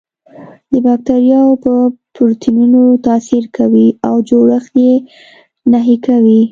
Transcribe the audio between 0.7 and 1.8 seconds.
د باکتریاوو په